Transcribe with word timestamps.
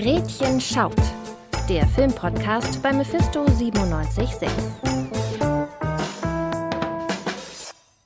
Gretchen 0.00 0.60
schaut. 0.60 0.94
Der 1.68 1.84
Filmpodcast 1.84 2.80
bei 2.84 2.92
Mephisto 2.92 3.44
976. 3.44 4.48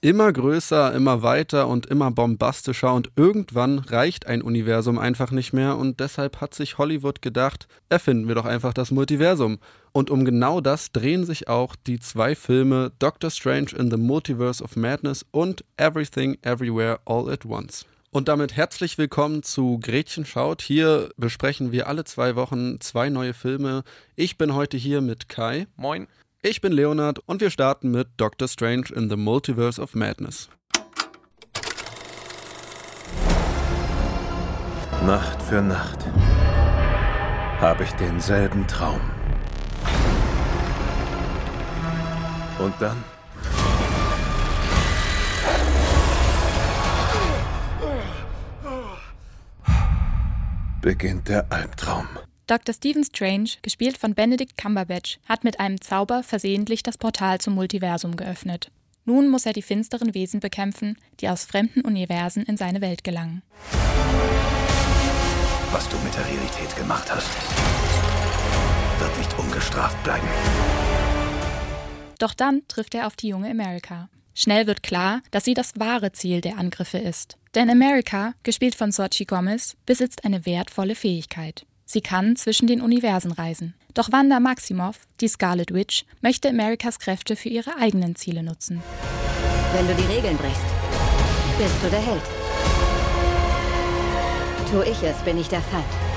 Immer 0.01 0.33
größer, 0.33 0.95
immer 0.95 1.23
weiter 1.23 1.69
und 1.69 1.85
immer 1.85 2.11
bombastischer 2.11 2.95
und 2.95 3.11
irgendwann 3.17 3.79
reicht 3.79 4.27
ein 4.27 4.41
Universum 4.41 4.99
einfach 4.99 5.33
nicht 5.33 5.53
mehr 5.53 5.77
und 5.77 6.01
deshalb 6.01 6.41
hat 6.41 6.55
sich 6.55 6.79
Hollywood 6.79 7.21
gedacht, 7.21 7.69
erfinden 7.91 8.27
wir 8.27 8.37
doch 8.37 8.47
einfach 8.47 8.73
das 8.73 8.91
Multiversum. 8.91 9.59
Und 9.93 10.09
um 10.09 10.25
genau 10.25 10.63
das 10.63 10.93
drehen 10.93 11.27
sich 11.27 11.49
auch 11.49 11.77
die 11.77 12.01
zwei 12.01 12.35
Filme 12.35 12.93
Doctor 13.01 13.29
Strange 13.29 13.73
in 13.77 13.91
the 13.91 13.99
Multiverse 13.99 14.65
of 14.65 14.77
Madness 14.77 15.27
und 15.31 15.63
Everything 15.77 16.39
Everywhere 16.41 17.01
All 17.05 17.29
at 17.29 17.45
Once. 17.45 17.85
Und 18.15 18.29
damit 18.29 18.55
herzlich 18.55 18.99
willkommen 18.99 19.43
zu 19.43 19.81
Gretchen 19.81 20.27
schaut. 20.27 20.61
Hier 20.61 21.09
besprechen 21.17 21.73
wir 21.73 21.89
alle 21.89 22.05
zwei 22.05 22.37
Wochen 22.37 22.79
zwei 22.79 23.09
neue 23.09 23.33
Filme. 23.33 23.85
Ich 24.17 24.37
bin 24.37 24.55
heute 24.55 24.77
hier 24.77 25.01
mit 25.01 25.31
Kai. 25.31 25.67
Moin. 25.77 26.07
Ich 26.43 26.61
bin 26.61 26.73
Leonard 26.73 27.21
und 27.21 27.41
wir 27.41 27.49
starten 27.49 27.91
mit 27.91 28.09
Doctor 28.19 28.49
Strange 28.49 28.89
in 28.95 29.09
the 29.09 29.17
Multiverse 29.17 29.81
of 29.81 29.95
Madness. 29.95 30.51
Nacht 35.07 35.41
für 35.41 35.63
Nacht 35.63 36.05
habe 37.63 37.85
ich 37.85 37.93
denselben 37.93 38.67
Traum. 38.67 39.01
Und 42.59 42.75
dann 42.79 43.03
beginnt 50.83 51.29
der 51.29 51.51
Albtraum. 51.51 52.09
Dr. 52.49 52.75
Stephen 52.75 53.05
Strange, 53.05 53.51
gespielt 53.63 53.97
von 53.97 54.15
Benedict 54.15 54.59
Cumberbatch, 54.59 55.19
hat 55.27 55.45
mit 55.45 55.61
einem 55.61 55.81
Zauber 55.81 56.23
versehentlich 56.23 56.83
das 56.83 56.99
Portal 56.99 57.41
zum 57.41 57.55
Multiversum 57.55 58.17
geöffnet. 58.17 58.71
Nun 59.05 59.29
muss 59.29 59.47
er 59.47 59.53
die 59.53 59.63
finsteren 59.63 60.13
Wesen 60.13 60.41
bekämpfen, 60.41 60.99
die 61.21 61.29
aus 61.29 61.45
fremden 61.45 61.81
Universen 61.83 62.43
in 62.43 62.57
seine 62.57 62.81
Welt 62.81 63.05
gelangen. 63.05 63.43
Was 65.71 65.89
du 65.89 65.97
mit 65.99 66.15
der 66.15 66.27
Realität 66.27 66.77
gemacht 66.77 67.11
hast, 67.11 67.31
wird 68.99 69.19
nicht 69.19 69.39
ungestraft 69.39 70.03
bleiben. 70.05 70.29
Doch 72.19 72.35
dann 72.35 72.63
trifft 72.69 72.95
er 72.95 73.07
auf 73.07 73.17
die 73.17 73.29
junge 73.29 73.51
America. 73.51 74.09
Schnell 74.35 74.67
wird 74.67 74.83
klar, 74.83 75.21
dass 75.31 75.45
sie 75.45 75.55
das 75.55 75.79
wahre 75.79 76.13
Ziel 76.13 76.41
der 76.41 76.59
Angriffe 76.59 76.99
ist. 76.99 77.37
Denn 77.55 77.69
America, 77.69 78.35
gespielt 78.43 78.75
von 78.75 78.93
Sochi 78.93 79.25
Gomez, 79.27 79.77
besitzt 79.85 80.25
eine 80.25 80.47
wertvolle 80.47 80.95
Fähigkeit. 80.95 81.67
Sie 81.85 82.01
kann 82.01 82.37
zwischen 82.37 82.67
den 82.67 82.81
Universen 82.81 83.33
reisen. 83.33 83.75
Doch 83.93 84.11
Wanda 84.11 84.41
Maximoff, 84.41 85.01
die 85.21 85.29
Scarlet 85.29 85.75
Witch, 85.75 86.07
möchte 86.23 86.49
Americas 86.49 86.99
Kräfte 86.99 87.37
für 87.37 87.51
ihre 87.51 87.77
eigenen 87.77 88.17
Ziele 88.17 88.43
nutzen. 88.43 88.83
Wenn 89.75 89.87
du 89.87 89.95
die 89.95 90.15
Regeln 90.15 90.39
brichst, 90.39 90.65
bist 91.59 91.75
du 91.83 91.91
der 91.91 92.01
Held. 92.01 92.23
Tu 94.71 94.81
ich 94.91 95.03
es, 95.03 95.19
bin 95.23 95.39
ich 95.39 95.49
der 95.49 95.61
Feind. 95.61 96.12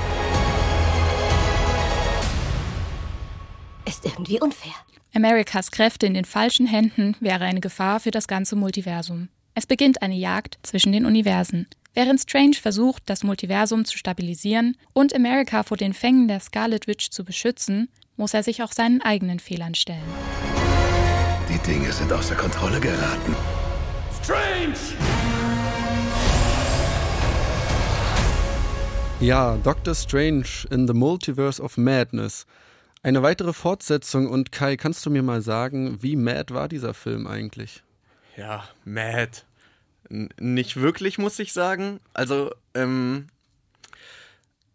Ist 3.86 4.04
irgendwie 4.04 4.40
unfair. 4.40 4.74
Americas 5.14 5.70
Kräfte 5.70 6.06
in 6.06 6.14
den 6.14 6.24
falschen 6.24 6.66
Händen 6.66 7.16
wäre 7.20 7.44
eine 7.44 7.60
Gefahr 7.60 8.00
für 8.00 8.10
das 8.10 8.26
ganze 8.26 8.56
Multiversum. 8.56 9.28
Es 9.54 9.64
beginnt 9.66 10.02
eine 10.02 10.16
Jagd 10.16 10.58
zwischen 10.62 10.92
den 10.92 11.06
Universen. 11.06 11.68
Während 11.94 12.20
Strange 12.20 12.56
versucht, 12.60 13.04
das 13.06 13.22
Multiversum 13.22 13.84
zu 13.84 13.96
stabilisieren 13.96 14.76
und 14.92 15.14
America 15.14 15.62
vor 15.62 15.76
den 15.76 15.94
Fängen 15.94 16.28
der 16.28 16.40
Scarlet 16.40 16.86
Witch 16.88 17.10
zu 17.10 17.24
beschützen, 17.24 17.88
muss 18.16 18.34
er 18.34 18.42
sich 18.42 18.62
auch 18.62 18.72
seinen 18.72 19.00
eigenen 19.02 19.38
Fehlern 19.38 19.74
stellen. 19.74 20.02
Die 21.48 21.58
Dinge 21.70 21.92
sind 21.92 22.12
außer 22.12 22.34
Kontrolle 22.34 22.80
geraten. 22.80 23.36
Strange! 24.22 24.74
Ja, 29.20 29.56
Doctor 29.62 29.94
Strange 29.94 30.66
in 30.70 30.86
the 30.86 30.92
Multiverse 30.92 31.62
of 31.62 31.78
Madness. 31.78 32.46
Eine 33.06 33.22
weitere 33.22 33.52
Fortsetzung 33.52 34.26
und 34.26 34.50
Kai, 34.50 34.76
kannst 34.76 35.06
du 35.06 35.10
mir 35.10 35.22
mal 35.22 35.40
sagen, 35.40 36.02
wie 36.02 36.16
mad 36.16 36.52
war 36.52 36.66
dieser 36.66 36.92
Film 36.92 37.28
eigentlich? 37.28 37.84
Ja, 38.36 38.68
mad. 38.84 39.42
N 40.10 40.28
nicht 40.40 40.74
wirklich, 40.74 41.16
muss 41.16 41.38
ich 41.38 41.52
sagen. 41.52 42.00
Also, 42.14 42.52
ähm, 42.74 43.28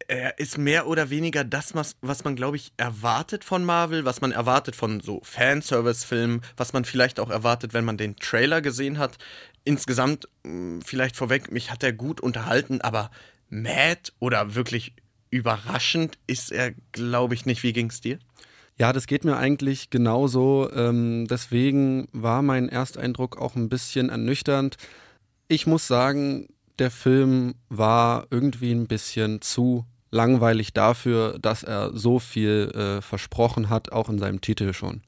er 0.07 0.39
ist 0.39 0.57
mehr 0.57 0.87
oder 0.87 1.09
weniger 1.09 1.43
das, 1.43 1.75
was, 1.75 1.97
was 1.99 2.23
man, 2.23 2.37
glaube 2.37 2.55
ich, 2.55 2.71
erwartet 2.77 3.43
von 3.43 3.65
Marvel, 3.65 4.05
was 4.05 4.21
man 4.21 4.31
erwartet 4.31 4.77
von 4.77 5.01
so 5.01 5.19
Fanservice-Filmen, 5.25 6.39
was 6.55 6.71
man 6.71 6.85
vielleicht 6.85 7.19
auch 7.19 7.31
erwartet, 7.31 7.73
wenn 7.73 7.83
man 7.83 7.97
den 7.97 8.15
Trailer 8.15 8.61
gesehen 8.61 8.97
hat. 8.97 9.17
Insgesamt, 9.65 10.29
vielleicht 10.85 11.17
vorweg, 11.17 11.51
mich 11.51 11.69
hat 11.69 11.83
er 11.83 11.91
gut 11.91 12.21
unterhalten, 12.21 12.79
aber 12.79 13.11
mad 13.49 14.13
oder 14.19 14.55
wirklich 14.55 14.95
überraschend 15.31 16.19
ist 16.27 16.51
er, 16.51 16.73
glaube 16.91 17.33
ich, 17.33 17.45
nicht. 17.45 17.63
Wie 17.63 17.73
ging 17.73 17.89
es 17.89 18.01
dir? 18.01 18.19
Ja, 18.77 18.93
das 18.93 19.07
geht 19.07 19.25
mir 19.25 19.37
eigentlich 19.37 19.89
genauso. 19.89 20.69
Ähm, 20.73 21.27
deswegen 21.27 22.07
war 22.11 22.41
mein 22.41 22.69
Ersteindruck 22.69 23.37
auch 23.37 23.55
ein 23.55 23.69
bisschen 23.69 24.09
ernüchternd. 24.09 24.77
Ich 25.47 25.65
muss 25.65 25.87
sagen, 25.87 26.47
der 26.79 26.91
Film 26.91 27.55
war 27.69 28.27
irgendwie 28.29 28.71
ein 28.71 28.87
bisschen 28.87 29.41
zu 29.41 29.85
langweilig 30.11 30.73
dafür, 30.73 31.39
dass 31.39 31.63
er 31.63 31.91
so 31.97 32.19
viel 32.19 32.71
äh, 32.75 33.01
versprochen 33.01 33.69
hat, 33.69 33.91
auch 33.91 34.09
in 34.09 34.19
seinem 34.19 34.41
Titel 34.41 34.73
schon. 34.73 35.01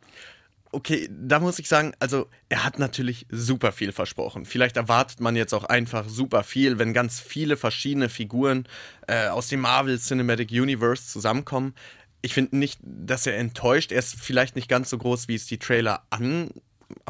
Okay, 0.75 1.07
da 1.11 1.39
muss 1.39 1.59
ich 1.59 1.69
sagen, 1.69 1.93
also 1.99 2.27
er 2.49 2.63
hat 2.63 2.79
natürlich 2.79 3.27
super 3.29 3.71
viel 3.71 3.91
versprochen. 3.91 4.43
Vielleicht 4.43 4.75
erwartet 4.75 5.19
man 5.19 5.35
jetzt 5.35 5.53
auch 5.53 5.65
einfach 5.65 6.09
super 6.09 6.43
viel, 6.43 6.79
wenn 6.79 6.93
ganz 6.93 7.19
viele 7.19 7.57
verschiedene 7.57 8.09
Figuren 8.09 8.67
äh, 9.07 9.27
aus 9.27 9.47
dem 9.47 9.61
Marvel 9.61 9.99
Cinematic 9.99 10.49
Universe 10.51 11.07
zusammenkommen 11.07 11.75
ich 12.23 12.33
finde 12.33 12.57
nicht, 12.57 12.79
dass 12.81 13.27
er 13.27 13.37
enttäuscht. 13.37 13.91
Er 13.91 13.99
ist 13.99 14.15
vielleicht 14.15 14.55
nicht 14.55 14.69
ganz 14.69 14.89
so 14.89 14.97
groß, 14.97 15.27
wie 15.27 15.35
es 15.35 15.45
die 15.45 15.59
Trailer 15.59 16.07
an, 16.09 16.49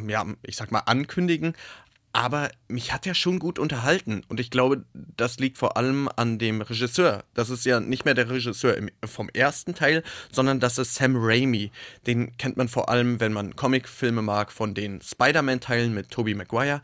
ja, 0.07 0.25
ich 0.41 0.55
sag 0.57 0.71
mal, 0.71 0.79
ankündigen. 0.79 1.53
Aber 2.13 2.51
mich 2.67 2.93
hat 2.93 3.07
er 3.07 3.15
schon 3.15 3.39
gut 3.39 3.57
unterhalten. 3.57 4.21
Und 4.27 4.39
ich 4.39 4.51
glaube, 4.51 4.85
das 4.93 5.39
liegt 5.39 5.57
vor 5.57 5.77
allem 5.77 6.07
an 6.15 6.37
dem 6.37 6.61
Regisseur. 6.61 7.23
Das 7.33 7.49
ist 7.49 7.65
ja 7.65 7.79
nicht 7.79 8.05
mehr 8.05 8.13
der 8.13 8.29
Regisseur 8.29 8.77
im, 8.77 8.89
vom 9.03 9.29
ersten 9.29 9.73
Teil, 9.73 10.03
sondern 10.31 10.59
das 10.59 10.77
ist 10.77 10.93
Sam 10.93 11.15
Raimi. 11.17 11.71
Den 12.05 12.37
kennt 12.37 12.55
man 12.55 12.67
vor 12.67 12.89
allem, 12.89 13.19
wenn 13.19 13.33
man 13.33 13.55
Comicfilme 13.55 14.21
mag, 14.21 14.51
von 14.51 14.75
den 14.75 15.01
Spider-Man-Teilen 15.01 15.93
mit 15.93 16.11
Tobey 16.11 16.35
Maguire 16.35 16.81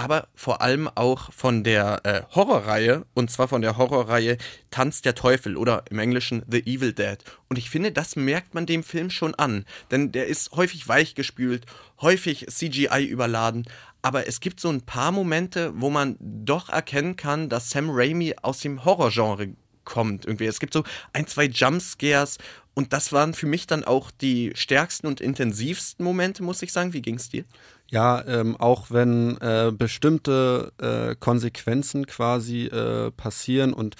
aber 0.00 0.28
vor 0.34 0.62
allem 0.62 0.88
auch 0.94 1.30
von 1.30 1.62
der 1.62 2.00
äh, 2.04 2.22
Horrorreihe, 2.34 3.04
und 3.12 3.30
zwar 3.30 3.48
von 3.48 3.60
der 3.60 3.76
Horrorreihe 3.76 4.38
Tanz 4.70 5.02
der 5.02 5.14
Teufel 5.14 5.58
oder 5.58 5.84
im 5.90 5.98
Englischen 5.98 6.42
The 6.50 6.60
Evil 6.60 6.94
Dead. 6.94 7.18
Und 7.48 7.58
ich 7.58 7.68
finde, 7.68 7.92
das 7.92 8.16
merkt 8.16 8.54
man 8.54 8.64
dem 8.64 8.82
Film 8.82 9.10
schon 9.10 9.34
an, 9.34 9.66
denn 9.90 10.10
der 10.10 10.26
ist 10.26 10.52
häufig 10.52 10.88
weichgespült, 10.88 11.66
häufig 12.00 12.46
CGI 12.48 13.04
überladen, 13.04 13.66
aber 14.02 14.26
es 14.26 14.40
gibt 14.40 14.60
so 14.60 14.68
ein 14.68 14.82
paar 14.82 15.12
Momente, 15.12 15.72
wo 15.76 15.90
man 15.90 16.16
doch 16.20 16.68
erkennen 16.68 17.16
kann, 17.16 17.48
dass 17.48 17.70
Sam 17.70 17.90
Raimi 17.90 18.34
aus 18.42 18.60
dem 18.60 18.84
Horrorgenre 18.84 19.54
kommt 19.84 20.26
irgendwie. 20.26 20.46
Es 20.46 20.60
gibt 20.60 20.72
so 20.72 20.84
ein, 21.12 21.26
zwei 21.26 21.44
Jumpscares 21.46 22.38
und 22.74 22.92
das 22.92 23.12
waren 23.12 23.34
für 23.34 23.46
mich 23.46 23.66
dann 23.66 23.84
auch 23.84 24.10
die 24.10 24.52
stärksten 24.54 25.06
und 25.06 25.20
intensivsten 25.20 26.04
Momente, 26.04 26.42
muss 26.42 26.62
ich 26.62 26.72
sagen. 26.72 26.92
Wie 26.92 27.02
ging 27.02 27.16
es 27.16 27.28
dir? 27.28 27.44
Ja, 27.88 28.24
ähm, 28.26 28.56
auch 28.56 28.86
wenn 28.90 29.36
äh, 29.38 29.72
bestimmte 29.76 30.72
äh, 30.80 31.16
Konsequenzen 31.16 32.06
quasi 32.06 32.66
äh, 32.66 33.10
passieren 33.10 33.72
und 33.72 33.96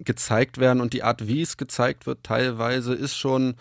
gezeigt 0.00 0.58
werden 0.58 0.80
und 0.80 0.92
die 0.92 1.04
Art, 1.04 1.26
wie 1.28 1.40
es 1.40 1.56
gezeigt 1.56 2.06
wird, 2.06 2.24
teilweise 2.24 2.92
ist 2.92 3.16
schon, 3.16 3.54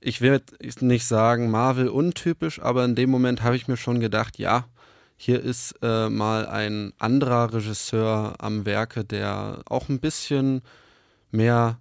ich 0.00 0.20
will 0.20 0.40
nicht 0.80 1.06
sagen 1.06 1.50
Marvel 1.50 1.88
untypisch, 1.88 2.60
aber 2.60 2.84
in 2.84 2.94
dem 2.94 3.10
Moment 3.10 3.42
habe 3.42 3.56
ich 3.56 3.66
mir 3.66 3.76
schon 3.76 4.00
gedacht, 4.00 4.38
ja, 4.38 4.66
hier 5.16 5.40
ist 5.40 5.76
äh, 5.82 6.08
mal 6.08 6.46
ein 6.46 6.92
anderer 6.98 7.52
Regisseur 7.52 8.34
am 8.38 8.66
Werke, 8.66 9.04
der 9.04 9.60
auch 9.66 9.88
ein 9.88 10.00
bisschen 10.00 10.62
mehr 11.30 11.78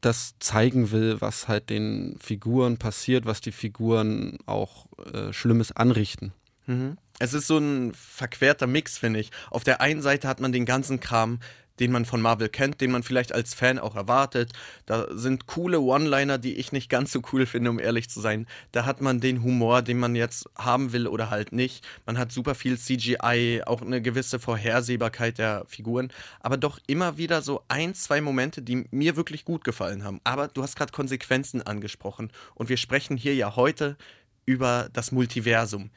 das 0.00 0.34
zeigen 0.38 0.90
will, 0.90 1.20
was 1.20 1.48
halt 1.48 1.70
den 1.70 2.16
Figuren 2.20 2.76
passiert, 2.76 3.24
was 3.24 3.40
die 3.40 3.52
Figuren 3.52 4.38
auch 4.46 4.86
äh, 5.12 5.32
Schlimmes 5.32 5.72
anrichten. 5.72 6.32
Mhm. 6.66 6.98
Es 7.18 7.32
ist 7.32 7.46
so 7.46 7.58
ein 7.58 7.94
verquerter 7.94 8.66
Mix, 8.66 8.98
finde 8.98 9.20
ich. 9.20 9.30
Auf 9.50 9.64
der 9.64 9.80
einen 9.80 10.02
Seite 10.02 10.28
hat 10.28 10.40
man 10.40 10.52
den 10.52 10.66
ganzen 10.66 11.00
Kram, 11.00 11.40
den 11.80 11.92
man 11.92 12.04
von 12.04 12.20
Marvel 12.20 12.48
kennt, 12.48 12.80
den 12.80 12.90
man 12.90 13.02
vielleicht 13.02 13.32
als 13.32 13.54
Fan 13.54 13.78
auch 13.78 13.96
erwartet. 13.96 14.52
Da 14.86 15.06
sind 15.10 15.46
coole 15.46 15.80
One-Liner, 15.80 16.38
die 16.38 16.54
ich 16.54 16.72
nicht 16.72 16.88
ganz 16.88 17.12
so 17.12 17.22
cool 17.32 17.46
finde, 17.46 17.70
um 17.70 17.78
ehrlich 17.78 18.08
zu 18.08 18.20
sein. 18.20 18.46
Da 18.72 18.84
hat 18.84 19.00
man 19.00 19.20
den 19.20 19.42
Humor, 19.42 19.82
den 19.82 19.98
man 19.98 20.16
jetzt 20.16 20.48
haben 20.56 20.92
will 20.92 21.06
oder 21.06 21.30
halt 21.30 21.52
nicht. 21.52 21.86
Man 22.06 22.18
hat 22.18 22.32
super 22.32 22.54
viel 22.54 22.78
CGI, 22.78 23.62
auch 23.66 23.82
eine 23.82 24.02
gewisse 24.02 24.38
Vorhersehbarkeit 24.38 25.38
der 25.38 25.64
Figuren, 25.66 26.12
aber 26.40 26.56
doch 26.56 26.78
immer 26.86 27.16
wieder 27.16 27.42
so 27.42 27.62
ein, 27.68 27.94
zwei 27.94 28.20
Momente, 28.20 28.62
die 28.62 28.86
mir 28.90 29.16
wirklich 29.16 29.44
gut 29.44 29.64
gefallen 29.64 30.04
haben. 30.04 30.20
Aber 30.24 30.48
du 30.48 30.62
hast 30.62 30.76
gerade 30.76 30.92
Konsequenzen 30.92 31.62
angesprochen 31.62 32.30
und 32.54 32.68
wir 32.68 32.76
sprechen 32.76 33.16
hier 33.16 33.34
ja 33.34 33.56
heute 33.56 33.96
über 34.46 34.88
das 34.92 35.12
Multiversum. 35.12 35.90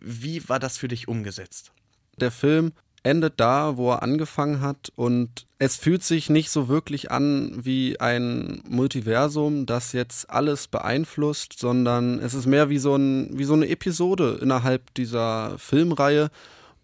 Wie 0.00 0.48
war 0.48 0.58
das 0.58 0.78
für 0.78 0.88
dich 0.88 1.08
umgesetzt? 1.08 1.72
Der 2.18 2.30
Film 2.30 2.72
endet 3.04 3.34
da, 3.36 3.76
wo 3.76 3.92
er 3.92 4.02
angefangen 4.02 4.60
hat 4.60 4.90
und 4.96 5.46
es 5.58 5.76
fühlt 5.76 6.02
sich 6.02 6.30
nicht 6.30 6.50
so 6.50 6.68
wirklich 6.68 7.10
an 7.10 7.52
wie 7.54 8.00
ein 8.00 8.62
Multiversum, 8.68 9.66
das 9.66 9.92
jetzt 9.92 10.30
alles 10.30 10.66
beeinflusst, 10.66 11.58
sondern 11.58 12.18
es 12.18 12.34
ist 12.34 12.46
mehr 12.46 12.70
wie 12.70 12.78
so, 12.78 12.96
ein, 12.96 13.28
wie 13.38 13.44
so 13.44 13.54
eine 13.54 13.68
Episode 13.68 14.38
innerhalb 14.40 14.92
dieser 14.94 15.58
Filmreihe 15.58 16.30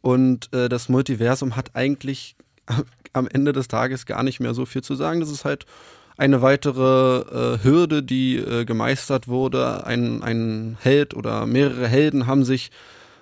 und 0.03 0.53
äh, 0.53 0.69
das 0.69 0.89
Multiversum 0.89 1.57
hat 1.57 1.75
eigentlich 1.75 2.37
am 3.13 3.27
Ende 3.27 3.53
des 3.53 3.69
Tages 3.69 4.07
gar 4.07 4.23
nicht 4.23 4.41
mehr 4.41 4.55
so 4.55 4.67
viel 4.67 4.83
zu 4.83 4.95
sagen. 4.95 5.21
Das 5.21 5.31
ist 5.31 5.45
halt 5.45 5.67
eine 6.17 6.43
weitere 6.43 7.21
äh, 7.55 7.65
Hürde, 7.65 8.03
die 8.03 8.37
äh, 8.37 8.67
gemeistert 8.67 9.27
wurde. 9.27 9.87
Ein, 9.87 10.23
ein 10.23 10.77
Held 10.81 11.15
oder 11.15 11.47
mehrere 11.47 11.89
Helden 11.89 12.27
haben 12.27 12.45
sich 12.45 12.71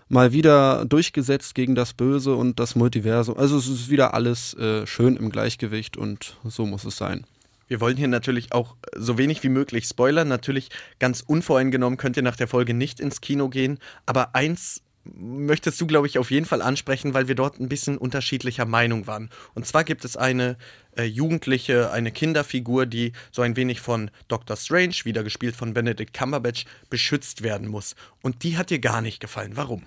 mal 0.08 0.32
wieder 0.32 0.84
durchgesetzt 0.84 1.54
gegen 1.54 1.74
das 1.74 1.92
Böse 1.92 2.34
und 2.34 2.58
das 2.58 2.76
Multiversum. 2.76 3.36
Also 3.36 3.58
es 3.58 3.68
ist 3.68 3.90
wieder 3.90 4.14
alles 4.14 4.54
äh, 4.54 4.86
schön 4.86 5.16
im 5.16 5.30
Gleichgewicht 5.30 5.96
und 5.96 6.36
so 6.44 6.66
muss 6.66 6.84
es 6.84 6.96
sein. 6.96 7.24
Wir 7.68 7.80
wollen 7.80 7.98
hier 7.98 8.08
natürlich 8.08 8.52
auch 8.52 8.76
so 8.96 9.18
wenig 9.18 9.42
wie 9.42 9.50
möglich 9.50 9.84
spoilern. 9.84 10.26
Natürlich 10.26 10.70
ganz 10.98 11.20
unvoreingenommen 11.20 11.98
könnt 11.98 12.16
ihr 12.16 12.22
nach 12.22 12.36
der 12.36 12.48
Folge 12.48 12.72
nicht 12.72 12.98
ins 12.98 13.20
Kino 13.20 13.50
gehen. 13.50 13.78
Aber 14.06 14.34
eins 14.34 14.80
möchtest 15.14 15.80
du, 15.80 15.86
glaube 15.86 16.06
ich, 16.06 16.18
auf 16.18 16.30
jeden 16.30 16.46
Fall 16.46 16.62
ansprechen, 16.62 17.14
weil 17.14 17.28
wir 17.28 17.34
dort 17.34 17.60
ein 17.60 17.68
bisschen 17.68 17.98
unterschiedlicher 17.98 18.64
Meinung 18.64 19.06
waren. 19.06 19.30
Und 19.54 19.66
zwar 19.66 19.84
gibt 19.84 20.04
es 20.04 20.16
eine 20.16 20.56
äh, 20.96 21.04
Jugendliche, 21.04 21.90
eine 21.90 22.12
Kinderfigur, 22.12 22.86
die 22.86 23.12
so 23.30 23.42
ein 23.42 23.56
wenig 23.56 23.80
von 23.80 24.10
Doctor 24.28 24.56
Strange, 24.56 24.94
wieder 25.04 25.22
gespielt 25.22 25.56
von 25.56 25.74
Benedict 25.74 26.12
Cumberbatch, 26.12 26.64
beschützt 26.90 27.42
werden 27.42 27.68
muss. 27.68 27.94
Und 28.22 28.42
die 28.42 28.56
hat 28.56 28.70
dir 28.70 28.78
gar 28.78 29.00
nicht 29.00 29.20
gefallen. 29.20 29.52
Warum? 29.54 29.84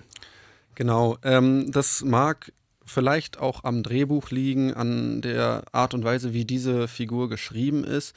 Genau, 0.74 1.18
ähm, 1.22 1.70
das 1.70 2.02
mag 2.02 2.52
vielleicht 2.84 3.38
auch 3.38 3.64
am 3.64 3.82
Drehbuch 3.82 4.30
liegen, 4.30 4.74
an 4.74 5.20
der 5.22 5.64
Art 5.72 5.94
und 5.94 6.04
Weise, 6.04 6.32
wie 6.32 6.44
diese 6.44 6.88
Figur 6.88 7.28
geschrieben 7.28 7.84
ist. 7.84 8.14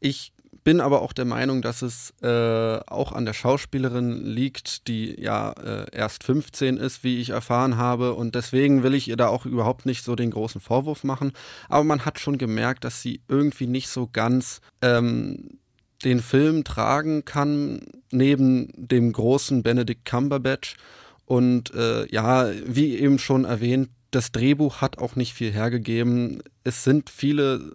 Ich 0.00 0.32
bin 0.64 0.80
aber 0.80 1.02
auch 1.02 1.12
der 1.12 1.24
Meinung, 1.24 1.62
dass 1.62 1.82
es 1.82 2.12
äh, 2.22 2.80
auch 2.86 3.12
an 3.12 3.24
der 3.24 3.32
Schauspielerin 3.32 4.24
liegt, 4.24 4.88
die 4.88 5.20
ja 5.20 5.52
äh, 5.52 5.86
erst 5.92 6.24
15 6.24 6.76
ist, 6.76 7.02
wie 7.02 7.20
ich 7.20 7.30
erfahren 7.30 7.76
habe. 7.76 8.14
Und 8.14 8.34
deswegen 8.34 8.82
will 8.82 8.94
ich 8.94 9.08
ihr 9.08 9.16
da 9.16 9.28
auch 9.28 9.46
überhaupt 9.46 9.86
nicht 9.86 10.04
so 10.04 10.16
den 10.16 10.30
großen 10.30 10.60
Vorwurf 10.60 11.04
machen. 11.04 11.32
Aber 11.68 11.84
man 11.84 12.04
hat 12.04 12.18
schon 12.18 12.36
gemerkt, 12.36 12.84
dass 12.84 13.00
sie 13.00 13.22
irgendwie 13.28 13.66
nicht 13.66 13.88
so 13.88 14.08
ganz 14.12 14.60
ähm, 14.82 15.58
den 16.04 16.20
Film 16.20 16.64
tragen 16.64 17.24
kann, 17.24 17.80
neben 18.10 18.68
dem 18.76 19.12
großen 19.12 19.62
Benedict 19.62 20.04
Cumberbatch. 20.04 20.76
Und 21.24 21.72
äh, 21.74 22.06
ja, 22.08 22.50
wie 22.66 22.98
eben 22.98 23.18
schon 23.18 23.44
erwähnt, 23.44 23.88
das 24.10 24.32
Drehbuch 24.32 24.80
hat 24.80 24.98
auch 24.98 25.16
nicht 25.16 25.34
viel 25.34 25.52
hergegeben. 25.52 26.42
Es 26.64 26.84
sind 26.84 27.08
viele 27.08 27.72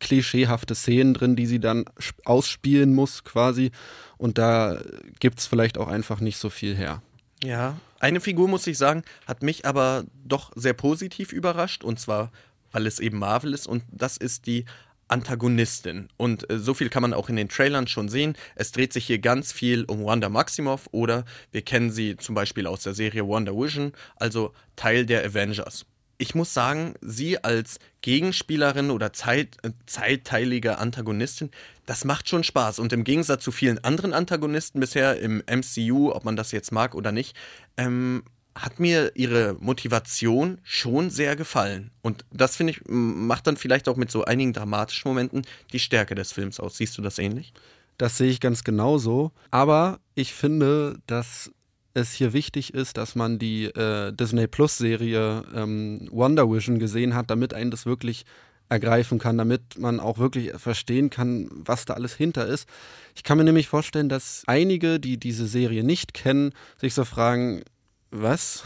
klischeehafte 0.00 0.74
Szenen 0.74 1.14
drin, 1.14 1.36
die 1.36 1.46
sie 1.46 1.60
dann 1.60 1.84
ausspielen 2.24 2.94
muss 2.94 3.24
quasi. 3.24 3.70
Und 4.16 4.38
da 4.38 4.80
gibt 5.20 5.38
es 5.38 5.46
vielleicht 5.46 5.78
auch 5.78 5.88
einfach 5.88 6.20
nicht 6.20 6.38
so 6.38 6.50
viel 6.50 6.76
her. 6.76 7.02
Ja, 7.42 7.76
eine 8.00 8.20
Figur, 8.20 8.48
muss 8.48 8.66
ich 8.66 8.78
sagen, 8.78 9.02
hat 9.26 9.42
mich 9.42 9.66
aber 9.66 10.04
doch 10.24 10.52
sehr 10.54 10.74
positiv 10.74 11.32
überrascht. 11.32 11.84
Und 11.84 12.00
zwar, 12.00 12.30
weil 12.72 12.86
es 12.86 13.00
eben 13.00 13.18
Marvel 13.18 13.52
ist. 13.52 13.66
Und 13.66 13.82
das 13.90 14.16
ist 14.16 14.46
die 14.46 14.64
Antagonistin. 15.08 16.08
Und 16.16 16.50
äh, 16.50 16.58
so 16.58 16.74
viel 16.74 16.88
kann 16.88 17.02
man 17.02 17.14
auch 17.14 17.28
in 17.28 17.36
den 17.36 17.48
Trailern 17.48 17.86
schon 17.86 18.08
sehen. 18.08 18.36
Es 18.54 18.72
dreht 18.72 18.92
sich 18.92 19.06
hier 19.06 19.18
ganz 19.18 19.52
viel 19.52 19.84
um 19.84 20.04
Wanda 20.04 20.28
Maximoff 20.28 20.88
oder 20.92 21.24
wir 21.52 21.62
kennen 21.62 21.90
sie 21.90 22.16
zum 22.16 22.34
Beispiel 22.34 22.66
aus 22.66 22.82
der 22.82 22.94
Serie 22.94 23.26
Wonder 23.26 23.54
Vision, 23.54 23.92
also 24.16 24.52
Teil 24.76 25.06
der 25.06 25.24
Avengers 25.24 25.86
ich 26.18 26.34
muss 26.34 26.54
sagen, 26.54 26.94
sie 27.00 27.42
als 27.42 27.78
Gegenspielerin 28.00 28.90
oder 28.90 29.12
Zeit, 29.12 29.56
äh, 29.62 29.70
zeitteilige 29.86 30.78
Antagonistin, 30.78 31.50
das 31.86 32.04
macht 32.04 32.28
schon 32.28 32.44
Spaß. 32.44 32.78
Und 32.78 32.92
im 32.92 33.04
Gegensatz 33.04 33.44
zu 33.44 33.52
vielen 33.52 33.82
anderen 33.82 34.12
Antagonisten 34.12 34.80
bisher 34.80 35.20
im 35.20 35.42
MCU, 35.46 36.12
ob 36.12 36.24
man 36.24 36.36
das 36.36 36.52
jetzt 36.52 36.72
mag 36.72 36.94
oder 36.94 37.12
nicht, 37.12 37.36
ähm, 37.76 38.22
hat 38.54 38.78
mir 38.78 39.12
ihre 39.16 39.56
Motivation 39.58 40.58
schon 40.62 41.10
sehr 41.10 41.34
gefallen. 41.34 41.90
Und 42.02 42.24
das 42.32 42.56
finde 42.56 42.72
ich, 42.72 42.82
macht 42.86 43.46
dann 43.46 43.56
vielleicht 43.56 43.88
auch 43.88 43.96
mit 43.96 44.10
so 44.10 44.24
einigen 44.24 44.52
dramatischen 44.52 45.08
Momenten 45.08 45.42
die 45.72 45.80
Stärke 45.80 46.14
des 46.14 46.32
Films 46.32 46.60
aus. 46.60 46.76
Siehst 46.76 46.96
du 46.96 47.02
das 47.02 47.18
ähnlich? 47.18 47.52
Das 47.98 48.16
sehe 48.16 48.30
ich 48.30 48.40
ganz 48.40 48.62
genauso. 48.62 49.32
Aber 49.50 49.98
ich 50.14 50.32
finde, 50.34 50.98
dass 51.06 51.50
es 51.94 52.12
hier 52.12 52.32
wichtig 52.32 52.74
ist, 52.74 52.96
dass 52.96 53.14
man 53.14 53.38
die 53.38 53.66
äh, 53.66 54.12
Disney 54.12 54.46
Plus 54.46 54.76
Serie 54.76 55.44
ähm, 55.54 56.08
Wonder 56.10 56.50
Vision 56.50 56.78
gesehen 56.78 57.14
hat, 57.14 57.30
damit 57.30 57.54
einen 57.54 57.70
das 57.70 57.86
wirklich 57.86 58.24
ergreifen 58.68 59.18
kann, 59.18 59.38
damit 59.38 59.78
man 59.78 60.00
auch 60.00 60.18
wirklich 60.18 60.52
verstehen 60.56 61.10
kann, 61.10 61.48
was 61.50 61.84
da 61.84 61.94
alles 61.94 62.14
hinter 62.14 62.46
ist. 62.46 62.68
Ich 63.14 63.22
kann 63.22 63.38
mir 63.38 63.44
nämlich 63.44 63.68
vorstellen, 63.68 64.08
dass 64.08 64.42
einige, 64.46 64.98
die 64.98 65.18
diese 65.18 65.46
Serie 65.46 65.84
nicht 65.84 66.14
kennen, 66.14 66.52
sich 66.80 66.94
so 66.94 67.04
fragen, 67.04 67.62
was? 68.10 68.62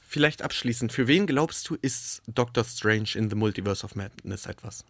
Vielleicht 0.00 0.42
abschließend, 0.42 0.92
für 0.92 1.06
wen 1.06 1.26
glaubst 1.26 1.68
du, 1.70 1.76
ist 1.80 2.22
Doctor 2.26 2.64
Strange 2.64 3.10
in 3.14 3.30
the 3.30 3.36
Multiverse 3.36 3.84
of 3.84 3.94
Madness 3.94 4.46
etwas? 4.46 4.84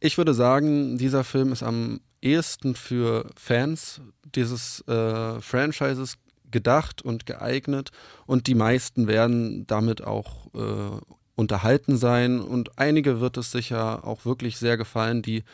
Ich 0.00 0.18
würde 0.18 0.34
sagen, 0.34 0.98
dieser 0.98 1.24
Film 1.24 1.52
ist 1.52 1.62
am 1.62 2.00
ehesten 2.20 2.74
für 2.74 3.30
Fans 3.36 4.00
dieses 4.34 4.86
äh, 4.88 5.40
Franchises 5.40 6.18
gedacht 6.50 7.02
und 7.02 7.26
geeignet 7.26 7.90
und 8.26 8.46
die 8.46 8.54
meisten 8.54 9.06
werden 9.06 9.66
damit 9.66 10.02
auch 10.02 10.46
äh, 10.54 11.00
unterhalten 11.34 11.96
sein 11.96 12.40
und 12.40 12.78
einige 12.78 13.20
wird 13.20 13.36
es 13.36 13.52
sicher 13.52 14.06
auch 14.06 14.24
wirklich 14.24 14.56
sehr 14.58 14.76
gefallen, 14.76 15.22
die 15.22 15.44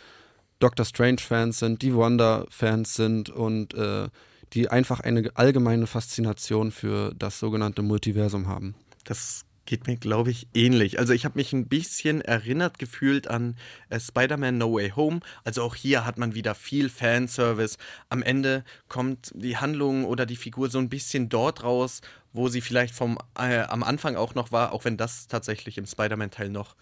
Doctor 0.59 0.87
Strange-Fans 0.87 1.59
sind, 1.59 1.83
die 1.83 1.95
Wonder-Fans 1.95 2.95
sind 2.95 3.31
und 3.31 3.75
äh, 3.75 4.09
die 4.53 4.69
einfach 4.69 5.01
eine 5.01 5.31
allgemeine 5.35 5.87
Faszination 5.87 6.71
für 6.71 7.13
das 7.17 7.39
sogenannte 7.39 7.83
Multiversum 7.83 8.47
haben. 8.47 8.75
Das 9.05 9.45
Geht 9.73 9.87
mir, 9.87 9.97
glaube 9.97 10.31
ich, 10.31 10.49
ähnlich. 10.53 10.99
Also 10.99 11.15
ich 11.15 11.25
habe 11.25 11.39
mich 11.39 11.55
ein 11.55 11.67
bisschen 11.67 12.21
erinnert 12.21 12.79
gefühlt 12.79 13.27
an 13.27 13.57
äh, 13.89 13.99
Spider-Man 13.99 14.59
No 14.59 14.75
Way 14.75 14.91
Home. 14.91 15.21
Also 15.45 15.63
auch 15.63 15.75
hier 15.75 16.05
hat 16.05 16.19
man 16.19 16.35
wieder 16.35 16.55
viel 16.55 16.91
Fanservice. 16.91 17.79
Am 18.11 18.23
Ende 18.23 18.65
kommt 18.89 19.33
die 19.35 19.57
Handlung 19.57 20.05
oder 20.05 20.27
die 20.27 20.37
Figur 20.37 20.69
so 20.69 20.79
ein 20.79 20.91
bisschen 20.91 21.31
dort 21.31 21.65
raus, 21.65 22.03
wo 22.35 22.51
sie 22.51 22.61
vielleicht 22.61 22.95
vom 22.95 23.17
äh, 23.39 23.61
am 23.61 23.83
Anfang 23.83 24.15
auch 24.15 24.35
noch 24.35 24.53
war, 24.53 24.73
auch 24.75 24.85
wenn 24.85 24.99
das 24.99 25.27
tatsächlich 25.27 25.79
im 25.79 25.87
Spider-Man-Teil 25.87 26.51
noch 26.51 26.77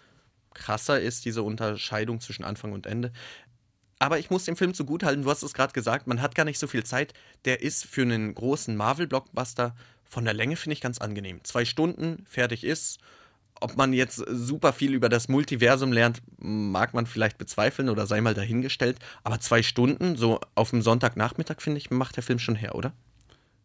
krasser 0.53 0.99
ist, 0.99 1.23
diese 1.23 1.43
Unterscheidung 1.43 2.19
zwischen 2.19 2.43
Anfang 2.43 2.73
und 2.73 2.87
Ende. 2.87 3.13
Aber 3.99 4.19
ich 4.19 4.29
muss 4.29 4.43
dem 4.43 4.57
Film 4.57 4.73
zugutehalten, 4.73 5.23
du 5.23 5.29
hast 5.29 5.43
es 5.43 5.53
gerade 5.53 5.71
gesagt, 5.71 6.07
man 6.07 6.21
hat 6.21 6.35
gar 6.35 6.43
nicht 6.43 6.59
so 6.59 6.67
viel 6.67 6.83
Zeit. 6.83 7.13
Der 7.45 7.61
ist 7.61 7.85
für 7.85 8.01
einen 8.01 8.35
großen 8.35 8.75
Marvel-Blockbuster 8.75 9.75
von 10.11 10.25
der 10.25 10.33
Länge 10.33 10.57
finde 10.57 10.73
ich 10.73 10.81
ganz 10.81 10.97
angenehm. 10.97 11.39
Zwei 11.43 11.63
Stunden, 11.63 12.25
fertig 12.27 12.65
ist. 12.65 12.99
Ob 13.61 13.77
man 13.77 13.93
jetzt 13.93 14.17
super 14.27 14.73
viel 14.73 14.93
über 14.93 15.07
das 15.07 15.29
Multiversum 15.29 15.93
lernt, 15.93 16.21
mag 16.37 16.93
man 16.93 17.05
vielleicht 17.05 17.37
bezweifeln 17.37 17.87
oder 17.87 18.05
sei 18.05 18.19
mal 18.19 18.33
dahingestellt. 18.33 18.97
Aber 19.23 19.39
zwei 19.39 19.63
Stunden, 19.63 20.17
so 20.17 20.41
auf 20.53 20.71
dem 20.71 20.81
Sonntagnachmittag, 20.81 21.61
finde 21.61 21.77
ich, 21.77 21.91
macht 21.91 22.17
der 22.17 22.23
Film 22.23 22.39
schon 22.39 22.55
her, 22.55 22.75
oder? 22.75 22.91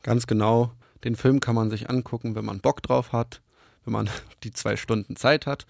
Ganz 0.05 0.29
genau. 0.29 0.71
Den 1.03 1.17
Film 1.17 1.41
kann 1.41 1.57
man 1.57 1.69
sich 1.69 1.91
angucken, 1.91 2.37
wenn 2.37 2.45
man 2.45 2.61
Bock 2.61 2.81
drauf 2.81 3.11
hat, 3.11 3.43
wenn 3.85 3.93
man 3.93 4.09
die 4.45 4.53
zwei 4.53 4.77
Stunden 4.77 5.17
Zeit 5.17 5.47
hat. 5.47 5.67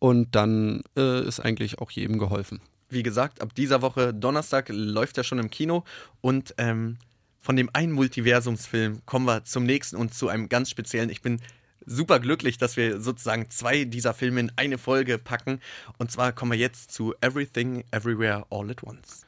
Und 0.00 0.34
dann 0.34 0.82
äh, 0.96 1.24
ist 1.24 1.38
eigentlich 1.38 1.78
auch 1.78 1.92
jedem 1.92 2.18
geholfen. 2.18 2.60
Wie 2.88 3.04
gesagt, 3.04 3.40
ab 3.40 3.54
dieser 3.54 3.80
Woche 3.80 4.12
Donnerstag 4.12 4.70
läuft 4.70 5.18
er 5.18 5.24
schon 5.24 5.38
im 5.38 5.50
Kino 5.50 5.84
und 6.20 6.52
ähm, 6.58 6.98
von 7.46 7.54
dem 7.54 7.70
einen 7.72 7.92
Multiversumsfilm 7.92 9.02
kommen 9.06 9.24
wir 9.24 9.44
zum 9.44 9.62
nächsten 9.62 9.94
und 9.94 10.12
zu 10.12 10.26
einem 10.26 10.48
ganz 10.48 10.68
speziellen. 10.68 11.10
Ich 11.10 11.22
bin 11.22 11.40
super 11.86 12.18
glücklich, 12.18 12.58
dass 12.58 12.76
wir 12.76 13.00
sozusagen 13.00 13.50
zwei 13.50 13.84
dieser 13.84 14.14
Filme 14.14 14.40
in 14.40 14.52
eine 14.56 14.78
Folge 14.78 15.16
packen. 15.16 15.60
Und 15.96 16.10
zwar 16.10 16.32
kommen 16.32 16.50
wir 16.50 16.58
jetzt 16.58 16.90
zu 16.90 17.14
Everything, 17.20 17.84
Everywhere, 17.92 18.46
All 18.50 18.68
at 18.68 18.82
Once. 18.82 19.26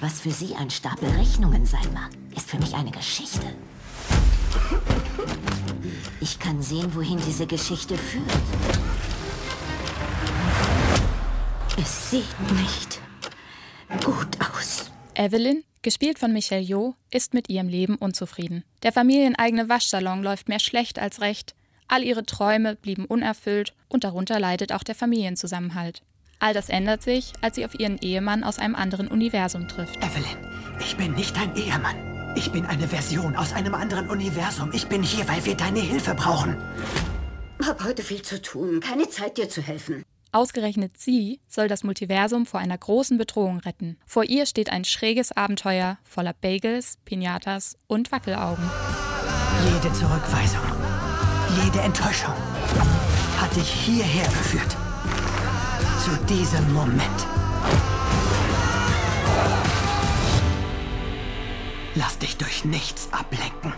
Was 0.00 0.20
für 0.20 0.30
Sie 0.30 0.54
ein 0.54 0.68
Stapel 0.68 1.08
Rechnungen 1.08 1.64
sein 1.64 1.90
mag, 1.94 2.10
ist 2.36 2.50
für 2.50 2.58
mich 2.58 2.74
eine 2.74 2.90
Geschichte. 2.90 3.46
Ich 6.20 6.38
kann 6.38 6.60
sehen, 6.60 6.94
wohin 6.94 7.18
diese 7.26 7.46
Geschichte 7.46 7.96
führt. 7.96 8.77
Es 11.80 12.10
sieht 12.10 12.24
nicht 12.56 13.00
gut 14.04 14.26
aus. 14.40 14.90
Evelyn, 15.14 15.62
gespielt 15.82 16.18
von 16.18 16.32
Michelle 16.32 16.60
Yeoh, 16.60 16.94
ist 17.12 17.34
mit 17.34 17.48
ihrem 17.48 17.68
Leben 17.68 17.94
unzufrieden. 17.94 18.64
Der 18.82 18.92
familieneigene 18.92 19.68
Waschsalon 19.68 20.24
läuft 20.24 20.48
mehr 20.48 20.58
schlecht 20.58 20.98
als 20.98 21.20
recht. 21.20 21.54
All 21.86 22.02
ihre 22.02 22.26
Träume 22.26 22.74
blieben 22.74 23.04
unerfüllt 23.04 23.74
und 23.88 24.02
darunter 24.02 24.40
leidet 24.40 24.72
auch 24.72 24.82
der 24.82 24.96
Familienzusammenhalt. 24.96 26.02
All 26.40 26.52
das 26.52 26.68
ändert 26.68 27.02
sich, 27.02 27.32
als 27.42 27.54
sie 27.54 27.64
auf 27.64 27.78
ihren 27.78 27.98
Ehemann 27.98 28.42
aus 28.42 28.58
einem 28.58 28.74
anderen 28.74 29.06
Universum 29.06 29.68
trifft. 29.68 29.98
Evelyn, 29.98 30.36
ich 30.80 30.96
bin 30.96 31.14
nicht 31.14 31.36
dein 31.36 31.54
Ehemann. 31.54 32.34
Ich 32.36 32.50
bin 32.50 32.66
eine 32.66 32.88
Version 32.88 33.36
aus 33.36 33.52
einem 33.52 33.74
anderen 33.74 34.10
Universum. 34.10 34.72
Ich 34.72 34.88
bin 34.88 35.04
hier, 35.04 35.28
weil 35.28 35.44
wir 35.44 35.56
deine 35.56 35.80
Hilfe 35.80 36.14
brauchen. 36.14 36.56
Hab 37.64 37.84
heute 37.84 38.02
viel 38.02 38.22
zu 38.22 38.42
tun. 38.42 38.80
Keine 38.80 39.08
Zeit, 39.08 39.38
dir 39.38 39.48
zu 39.48 39.62
helfen. 39.62 40.04
Ausgerechnet 40.38 40.96
sie 40.96 41.40
soll 41.48 41.66
das 41.66 41.82
Multiversum 41.82 42.46
vor 42.46 42.60
einer 42.60 42.78
großen 42.78 43.18
Bedrohung 43.18 43.58
retten. 43.58 43.98
Vor 44.06 44.22
ihr 44.22 44.46
steht 44.46 44.70
ein 44.70 44.84
schräges 44.84 45.32
Abenteuer 45.32 45.98
voller 46.04 46.32
Bagels, 46.32 46.98
Pinatas 47.04 47.76
und 47.88 48.12
Wackelaugen. 48.12 48.62
Jede 49.64 49.92
Zurückweisung, 49.92 50.60
jede 51.64 51.80
Enttäuschung 51.80 52.34
hat 53.36 53.56
dich 53.56 53.68
hierher 53.68 54.26
geführt. 54.26 54.76
Zu 56.04 56.16
diesem 56.32 56.72
Moment. 56.72 57.26
Lass 61.96 62.16
dich 62.18 62.36
durch 62.36 62.64
nichts 62.64 63.08
ablenken. 63.12 63.74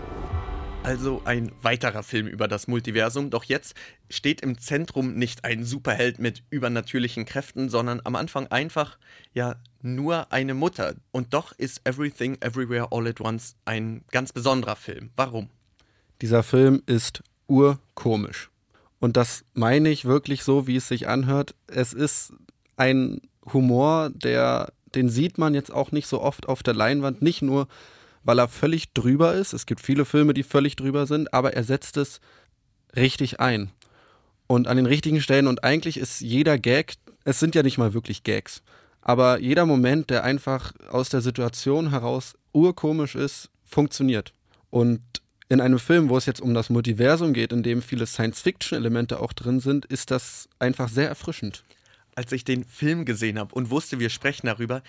Also 0.83 1.21
ein 1.25 1.53
weiterer 1.63 2.03
Film 2.03 2.27
über 2.27 2.49
das 2.49 2.67
Multiversum. 2.67 3.31
Doch 3.31 3.45
jetzt 3.45 3.75
steht 4.09 4.41
im 4.41 4.59
Zentrum 4.59 5.15
nicht 5.15 5.45
ein 5.45 5.65
Superheld 5.65 6.19
mit 6.19 6.43
übernatürlichen 6.51 7.27
Kräften, 7.27 7.69
sondern 7.69 8.01
am 8.05 8.17
Anfang 8.17 8.47
einfach, 8.49 8.99
ja, 9.35 9.57
nur 9.83 10.33
eine 10.33 10.55
Mutter. 10.55 10.95
Und 11.13 11.35
doch 11.35 11.53
ist 11.53 11.83
Everything 11.85 12.39
Everywhere 12.41 12.89
All 12.93 13.07
at 13.07 13.21
Once 13.21 13.57
ein 13.67 14.05
ganz 14.11 14.33
besonderer 14.33 14.77
Film. 14.77 15.11
Warum? 15.17 15.51
Dieser 16.23 16.43
Film 16.43 16.83
ist 16.87 17.23
urkomisch. 17.47 18.51
Und 18.99 19.17
das 19.17 19.45
meine 19.55 19.91
ich 19.91 20.07
wirklich 20.07 20.43
so, 20.43 20.67
wie 20.67 20.77
es 20.77 20.89
sich 20.89 21.09
anhört. 21.09 21.55
Es 21.67 21.93
ist 21.93 22.33
ein 22.77 23.21
Humor, 23.53 24.11
der, 24.11 24.73
den 24.95 25.09
sieht 25.09 25.39
man 25.39 25.55
jetzt 25.55 25.73
auch 25.73 25.93
nicht 25.93 26.07
so 26.07 26.21
oft 26.21 26.49
auf 26.49 26.63
der 26.63 26.75
Leinwand, 26.75 27.23
nicht 27.23 27.43
nur 27.43 27.69
weil 28.23 28.39
er 28.39 28.49
völlig 28.49 28.93
drüber 28.93 29.35
ist. 29.35 29.53
Es 29.53 29.67
gibt 29.67 29.81
viele 29.81 30.05
Filme, 30.05 30.35
die 30.35 30.43
völlig 30.43 30.77
drüber 30.77 31.07
sind, 31.07 31.33
aber 31.33 31.55
er 31.55 31.65
setzt 31.65 31.97
es 31.97 32.21
richtig 32.97 33.41
ein. 33.41 33.71
Und 34.47 34.67
an 34.67 34.77
den 34.77 34.87
richtigen 34.87 35.21
Stellen. 35.21 35.47
Und 35.47 35.62
eigentlich 35.65 35.97
ist 35.97 36.21
jeder 36.21 36.59
Gag, 36.59 36.95
es 37.25 37.39
sind 37.39 37.55
ja 37.55 37.62
nicht 37.62 37.79
mal 37.79 37.95
wirklich 37.95 38.25
Gags, 38.25 38.62
aber 39.03 39.39
jeder 39.39 39.67
Moment, 39.67 40.11
der 40.11 40.25
einfach 40.25 40.73
aus 40.91 41.09
der 41.09 41.21
Situation 41.21 41.91
heraus 41.91 42.35
urkomisch 42.53 43.15
ist, 43.15 43.50
funktioniert. 43.65 44.35
Und 44.71 45.00
in 45.49 45.61
einem 45.61 45.79
Film, 45.79 46.09
wo 46.09 46.17
es 46.17 46.27
jetzt 46.27 46.41
um 46.41 46.55
das 46.55 46.71
Multiversum 46.71 47.33
geht, 47.33 47.53
in 47.53 47.62
dem 47.62 47.83
viele 47.83 48.07
Science-Fiction-Elemente 48.07 49.21
auch 49.21 49.33
drin 49.33 49.61
sind, 49.61 49.85
ist 49.87 50.11
das 50.11 50.49
einfach 50.59 50.89
sehr 50.89 51.09
erfrischend. 51.09 51.65
Als 52.15 52.33
ich 52.33 52.45
den 52.45 52.65
Film 52.65 53.05
gesehen 53.05 53.39
habe 53.39 53.55
und 53.55 53.71
wusste, 53.71 53.99
wir 53.99 54.11
sprechen 54.11 54.47
darüber, 54.47 54.83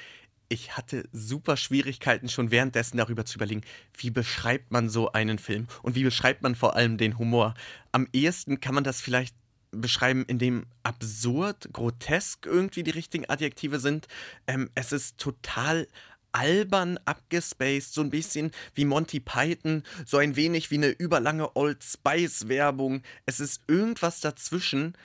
ich 0.51 0.75
hatte 0.75 1.08
super 1.13 1.55
Schwierigkeiten 1.55 2.27
schon 2.27 2.51
währenddessen 2.51 2.98
darüber 2.98 3.25
zu 3.25 3.36
überlegen, 3.36 3.62
wie 3.98 4.10
beschreibt 4.10 4.70
man 4.70 4.89
so 4.89 5.13
einen 5.13 5.39
Film 5.39 5.67
und 5.81 5.96
wie 5.96 6.03
beschreibt 6.03 6.43
man 6.43 6.55
vor 6.55 6.75
allem 6.75 6.98
den 6.98 7.17
Humor. 7.17 7.53
Am 7.93 8.08
ehesten 8.12 8.60
kann 8.60 8.75
man 8.75 8.84
das 8.84 9.00
vielleicht 9.00 9.34
beschreiben, 9.72 10.25
indem 10.27 10.65
absurd, 10.84 11.70
grotesk 11.72 12.46
irgendwie 12.46 12.84
die 12.84 12.91
richtigen 12.91 13.29
Adjektive 13.29 13.79
sind. 13.79 14.10
Ähm, 14.46 14.70
es 14.75 14.91
ist 14.91 15.17
total 15.17 15.88
albern 16.34 17.00
abgespaced, 17.05 17.93
so 17.93 18.01
ein 18.01 18.10
bisschen 18.10 18.51
wie 18.75 18.84
Monty 18.84 19.22
Python, 19.22 19.84
so 20.05 20.17
ein 20.17 20.36
wenig 20.36 20.70
wie 20.70 20.75
eine 20.75 20.89
überlange 20.89 21.55
Old 21.55 21.81
Spice 21.81 22.50
Werbung. 22.50 23.03
Es 23.25 23.39
ist 23.39 23.62
irgendwas 23.67 24.20
dazwischen. 24.20 24.98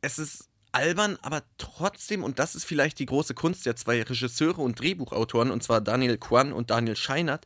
Es 0.00 0.18
ist 0.18 0.49
albern, 0.72 1.18
aber 1.22 1.42
trotzdem, 1.58 2.24
und 2.24 2.38
das 2.38 2.54
ist 2.54 2.64
vielleicht 2.64 2.98
die 2.98 3.06
große 3.06 3.34
Kunst 3.34 3.66
der 3.66 3.76
zwei 3.76 4.02
Regisseure 4.02 4.60
und 4.60 4.80
Drehbuchautoren, 4.80 5.50
und 5.50 5.62
zwar 5.62 5.80
Daniel 5.80 6.18
Kwan 6.18 6.52
und 6.52 6.70
Daniel 6.70 6.96
Scheinert, 6.96 7.44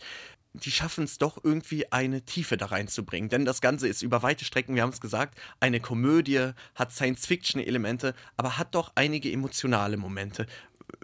die 0.55 0.71
schaffen 0.71 1.05
es 1.05 1.19
doch 1.19 1.43
irgendwie 1.43 1.91
eine 1.91 2.23
Tiefe 2.23 2.57
da 2.57 2.67
reinzubringen. 2.67 3.29
Denn 3.29 3.45
das 3.45 3.61
Ganze 3.61 3.89
ist 3.89 4.03
über 4.03 4.23
weite 4.23 4.45
Strecken, 4.45 4.77
wir 4.77 4.83
haben 4.83 4.91
es 4.91 5.01
gesagt, 5.01 5.37
eine 5.59 5.81
Komödie, 5.81 6.51
hat 6.77 6.93
Science-Fiction-Elemente, 6.93 8.15
aber 8.37 8.57
hat 8.57 8.75
doch 8.75 8.93
einige 8.95 9.33
emotionale 9.33 9.97
Momente. 9.97 10.47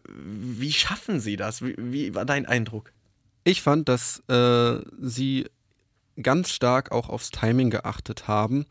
Wie 0.06 0.72
schaffen 0.72 1.18
sie 1.18 1.36
das? 1.36 1.62
Wie, 1.62 1.74
wie 1.78 2.14
war 2.14 2.24
dein 2.24 2.46
Eindruck? 2.46 2.92
Ich 3.42 3.62
fand, 3.62 3.88
dass 3.88 4.22
äh, 4.28 4.78
sie 5.00 5.46
ganz 6.22 6.50
stark 6.50 6.92
auch 6.92 7.08
aufs 7.08 7.30
Timing 7.30 7.70
geachtet 7.70 8.28
haben 8.28 8.66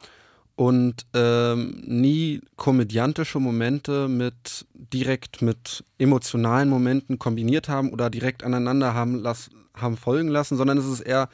und 0.59 1.05
ähm, 1.13 1.81
nie 1.85 2.41
komödiantische 2.57 3.39
Momente 3.39 4.09
mit 4.09 4.65
direkt 4.73 5.41
mit 5.41 5.85
emotionalen 5.97 6.67
Momenten 6.67 7.17
kombiniert 7.17 7.69
haben 7.69 7.93
oder 7.93 8.09
direkt 8.09 8.43
aneinander 8.43 8.93
haben, 8.93 9.15
las, 9.15 9.49
haben 9.73 9.95
folgen 9.95 10.27
lassen, 10.27 10.57
sondern 10.57 10.77
es 10.77 10.85
ist 10.85 10.99
eher 10.99 11.29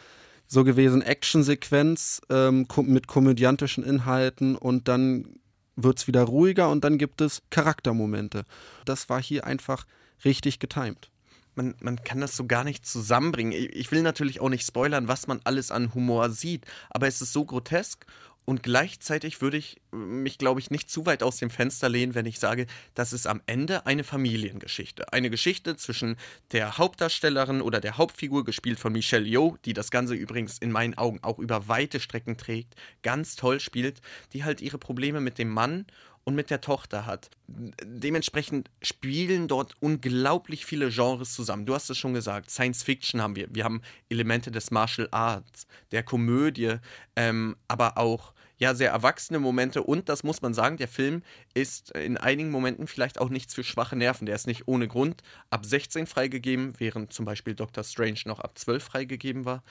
so 0.46 0.64
gewesen, 0.64 1.02
Actionsequenz 1.02 2.22
ähm, 2.30 2.68
mit 2.84 3.08
komödiantischen 3.08 3.84
Inhalten 3.84 4.56
und 4.56 4.88
dann 4.88 5.40
wird 5.76 5.98
es 5.98 6.08
wieder 6.08 6.22
ruhiger 6.22 6.70
und 6.70 6.84
dann 6.84 7.00
gibt 7.00 7.20
es 7.20 7.42
Charaktermomente. 7.50 8.44
Das 8.86 9.10
war 9.10 9.20
hier 9.20 9.48
einfach 9.48 9.88
richtig 10.24 10.60
getimt. 10.60 11.10
Man, 11.56 11.74
man, 11.80 12.04
kann 12.04 12.22
das 12.22 12.36
so 12.36 12.46
gar 12.46 12.64
nicht 12.64 12.86
zusammenbringen. 12.86 13.54
Ich 13.54 13.90
will 13.92 14.04
natürlich 14.04 14.40
auch 14.40 14.50
nicht 14.50 14.68
spoilern, 14.68 15.08
was 15.08 15.26
man 15.26 15.40
alles 15.46 15.72
an 15.72 15.96
Humor 15.96 16.30
sieht, 16.30 16.66
aber 16.92 17.08
es 17.08 17.22
ist 17.22 17.34
so 17.34 17.44
grotesk 17.44 18.06
und 18.46 18.62
gleichzeitig 18.62 19.42
würde 19.42 19.58
ich 19.58 19.82
mich, 19.92 20.38
glaube 20.38 20.60
ich, 20.60 20.70
nicht 20.70 20.90
zu 20.90 21.06
weit 21.06 21.24
aus 21.24 21.38
dem 21.38 21.50
Fenster 21.50 21.90
lehnen, 21.90 22.14
wenn 22.14 22.28
ich 22.28 22.40
sage, 22.40 22.68
das 22.94 23.12
ist 23.12 23.26
am 23.26 23.42
Ende 23.48 23.86
eine 23.88 24.04
Familiengeschichte. 24.04 25.12
Eine 25.12 25.32
Geschichte 25.32 25.76
zwischen 25.78 26.16
der 26.52 26.78
Hauptdarstellerin 26.78 27.62
oder 27.62 27.82
der 27.82 27.98
Hauptfigur, 27.98 28.46
gespielt 28.46 28.80
von 28.80 28.94
Michelle 28.94 29.26
Yeoh, 29.26 29.58
die 29.66 29.74
das 29.74 29.90
Ganze 29.90 30.14
übrigens 30.14 30.60
in 30.60 30.72
meinen 30.72 30.96
Augen 30.96 31.20
auch 31.24 31.40
über 31.40 31.68
weite 31.68 32.00
Strecken 32.00 32.38
trägt, 32.38 32.76
ganz 33.02 33.36
toll 33.36 33.60
spielt, 33.60 34.02
die 34.34 34.44
halt 34.44 34.62
ihre 34.62 34.78
Probleme 34.78 35.22
mit 35.22 35.40
dem 35.40 35.50
Mann 35.50 35.86
und 36.26 36.36
mit 36.36 36.50
der 36.50 36.60
Tochter 36.60 37.06
hat. 37.06 37.30
Dementsprechend 37.48 38.70
spielen 38.82 39.48
dort 39.48 39.76
unglaublich 39.80 40.66
viele 40.66 40.90
Genres 40.90 41.34
zusammen. 41.34 41.66
Du 41.66 41.74
hast 41.74 41.90
es 41.90 41.98
schon 41.98 42.14
gesagt, 42.14 42.50
Science 42.50 42.84
Fiction 42.84 43.22
haben 43.22 43.36
wir. 43.36 43.48
Wir 43.52 43.64
haben 43.64 43.82
Elemente 44.10 44.52
des 44.52 44.72
Martial 44.72 45.08
Arts, 45.12 45.68
der 45.92 46.04
Komödie, 46.04 46.78
ähm, 47.16 47.56
aber 47.68 47.98
auch 47.98 48.34
ja, 48.58 48.74
sehr 48.74 48.92
erwachsene 48.92 49.40
Momente 49.40 49.84
und 49.84 50.08
das 50.10 50.24
muss 50.24 50.42
man 50.42 50.54
sagen, 50.54 50.78
der 50.78 50.88
Film 50.88 51.24
ist 51.54 51.92
in 51.92 52.18
einigen 52.18 52.52
Momenten 52.52 52.88
vielleicht 52.88 53.20
auch 53.20 53.30
nichts 53.30 53.54
für 53.54 53.64
schwache 53.64 53.96
Nerven. 53.96 54.26
Der 54.26 54.36
ist 54.36 54.48
nicht 54.48 54.68
ohne 54.68 54.88
Grund 54.88 55.24
ab 55.50 55.66
16 55.66 56.08
freigegeben, 56.08 56.74
während 56.78 57.12
zum 57.12 57.26
Beispiel 57.26 57.56
Doctor 57.56 57.84
Strange 57.84 58.22
noch 58.26 58.40
ab 58.40 58.58
12 58.58 58.84
freigegeben 58.84 59.46
war. 59.46 59.64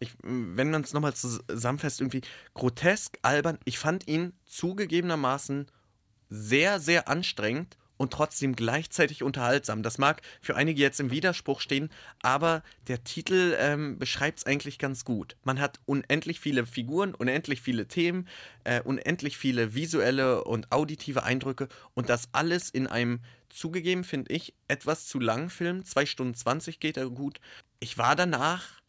Ich, 0.00 0.12
wenn 0.22 0.70
man 0.70 0.82
es 0.82 0.92
nochmal 0.92 1.14
zusammenfasst, 1.14 2.00
irgendwie 2.00 2.22
grotesk, 2.54 3.18
albern. 3.22 3.58
Ich 3.64 3.78
fand 3.78 4.08
ihn 4.08 4.32
zugegebenermaßen 4.44 5.66
sehr, 6.28 6.80
sehr 6.80 7.08
anstrengend 7.08 7.76
und 7.96 8.12
trotzdem 8.12 8.56
gleichzeitig 8.56 9.22
unterhaltsam. 9.22 9.82
Das 9.82 9.98
mag 9.98 10.22
für 10.40 10.56
einige 10.56 10.80
jetzt 10.80 11.00
im 11.00 11.10
Widerspruch 11.10 11.60
stehen, 11.60 11.90
aber 12.22 12.62
der 12.88 13.04
Titel 13.04 13.56
ähm, 13.58 13.98
beschreibt 13.98 14.38
es 14.40 14.46
eigentlich 14.46 14.78
ganz 14.78 15.04
gut. 15.04 15.36
Man 15.44 15.60
hat 15.60 15.80
unendlich 15.86 16.40
viele 16.40 16.66
Figuren, 16.66 17.14
unendlich 17.14 17.60
viele 17.60 17.86
Themen, 17.86 18.28
äh, 18.64 18.80
unendlich 18.82 19.36
viele 19.38 19.74
visuelle 19.74 20.44
und 20.44 20.72
auditive 20.72 21.22
Eindrücke 21.22 21.68
und 21.94 22.08
das 22.08 22.28
alles 22.32 22.70
in 22.70 22.86
einem 22.86 23.20
zugegeben, 23.48 24.04
finde 24.04 24.32
ich, 24.32 24.54
etwas 24.68 25.06
zu 25.06 25.20
langen 25.20 25.50
Film. 25.50 25.84
Zwei 25.84 26.06
Stunden 26.06 26.34
20 26.34 26.80
geht 26.80 26.96
er 26.96 27.08
gut. 27.08 27.40
Ich 27.78 27.98
war 27.98 28.16
danach 28.16 28.80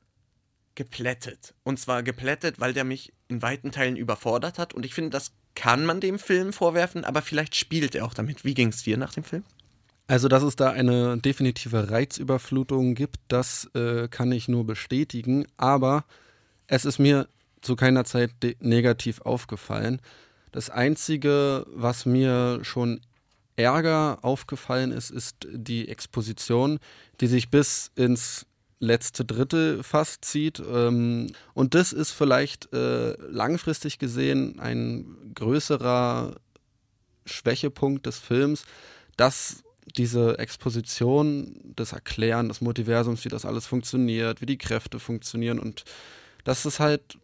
geplättet. 0.76 1.54
Und 1.64 1.80
zwar 1.80 2.04
geplättet, 2.04 2.60
weil 2.60 2.74
der 2.74 2.84
mich 2.84 3.14
in 3.28 3.42
weiten 3.42 3.72
Teilen 3.72 3.96
überfordert 3.96 4.60
hat. 4.60 4.74
Und 4.74 4.86
ich 4.86 4.94
finde, 4.94 5.12
das 5.12 5.32
kann 5.56 5.86
man 5.86 6.02
dem 6.02 6.20
Film 6.20 6.54
vorwerfen, 6.54 7.04
aber 7.06 7.22
vielleicht 7.22 7.56
spielt 7.56 7.96
er 7.96 8.06
auch 8.06 8.14
damit. 8.14 8.44
Wie 8.44 8.54
ging 8.54 8.70
es 8.70 8.84
dir 8.84 8.98
nach 8.98 9.14
dem 9.14 9.24
Film? 9.24 9.44
Also, 10.08 10.28
dass 10.28 10.44
es 10.44 10.56
da 10.56 10.70
eine 10.70 11.18
definitive 11.18 11.90
Reizüberflutung 11.90 12.94
gibt, 12.94 13.18
das 13.28 13.70
äh, 13.74 14.08
kann 14.08 14.32
ich 14.32 14.48
nur 14.48 14.66
bestätigen. 14.66 15.48
Aber 15.58 16.06
es 16.68 16.86
ist 16.86 17.00
mir 17.00 17.28
zu 17.62 17.76
keiner 17.76 18.06
Zeit 18.06 18.32
negativ 18.60 19.22
aufgefallen. 19.22 20.00
Das 20.52 20.70
Einzige, 20.70 21.66
was 21.74 22.06
mir 22.06 22.60
schon 22.62 23.02
Ärger 23.56 24.20
aufgefallen 24.22 24.92
ist, 24.92 25.10
ist 25.10 25.48
die 25.52 25.90
Exposition, 25.90 26.80
die 27.20 27.28
sich 27.28 27.50
bis 27.50 27.92
ins 27.96 28.46
letzte 28.80 29.26
Drittel 29.26 29.84
fast 29.84 30.26
zieht. 30.26 30.60
Ähm, 30.60 31.32
und 31.54 31.74
das 31.74 31.94
ist 31.94 32.12
vielleicht 32.12 32.72
äh, 32.74 33.14
langfristig 33.30 34.00
gesehen 34.00 34.60
ein 34.60 35.34
größerer 35.34 36.36
Schwächepunkt 37.26 38.06
des 38.06 38.20
Films, 38.20 38.66
dass 39.18 39.64
diese 39.98 40.40
Exposition, 40.40 41.60
das 41.76 41.94
Erklären 41.94 42.48
des 42.50 42.62
Multiversums, 42.62 43.24
wie 43.24 43.30
das 43.30 43.46
alles 43.46 43.66
funktioniert, 43.66 44.42
wie 44.42 44.46
die 44.46 44.58
Kräfte 44.58 45.00
funktionieren 45.00 45.60
und 45.60 45.84
dass 46.44 46.66
es 46.66 46.80
halt 46.80 47.18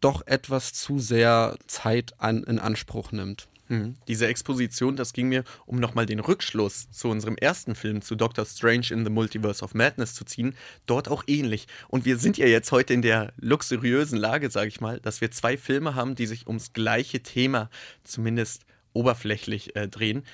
doch 0.00 0.26
etwas 0.26 0.72
zu 0.72 0.98
sehr 0.98 1.56
Zeit 1.66 2.14
an, 2.18 2.44
in 2.44 2.58
Anspruch 2.58 3.12
nimmt. 3.12 3.48
Mhm. 3.68 3.96
Diese 4.08 4.26
Exposition, 4.26 4.96
das 4.96 5.12
ging 5.12 5.28
mir, 5.28 5.44
um 5.66 5.78
nochmal 5.78 6.06
den 6.06 6.20
Rückschluss 6.20 6.90
zu 6.90 7.08
unserem 7.08 7.36
ersten 7.36 7.74
Film, 7.74 8.02
zu 8.02 8.16
Doctor 8.16 8.44
Strange 8.44 8.88
in 8.90 9.04
the 9.04 9.10
Multiverse 9.10 9.62
of 9.62 9.74
Madness 9.74 10.14
zu 10.14 10.24
ziehen, 10.24 10.54
dort 10.86 11.08
auch 11.08 11.24
ähnlich. 11.26 11.66
Und 11.88 12.04
wir 12.04 12.18
sind 12.18 12.38
ja 12.38 12.46
jetzt 12.46 12.72
heute 12.72 12.94
in 12.94 13.02
der 13.02 13.32
luxuriösen 13.36 14.18
Lage, 14.18 14.50
sage 14.50 14.68
ich 14.68 14.80
mal, 14.80 15.00
dass 15.00 15.20
wir 15.20 15.30
zwei 15.30 15.56
Filme 15.56 15.94
haben, 15.94 16.14
die 16.14 16.26
sich 16.26 16.46
ums 16.46 16.72
gleiche 16.72 17.22
Thema 17.22 17.70
zumindest 18.04 18.64
oberflächlich 18.92 19.76
äh, 19.76 19.88
drehen. 19.88 20.24